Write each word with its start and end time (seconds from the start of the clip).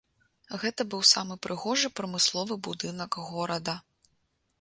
Гэта 0.61 0.85
быў 0.93 1.01
самы 1.09 1.35
прыгожы 1.45 1.91
прамысловы 1.99 2.57
будынак 2.69 3.19
горада. 3.29 3.75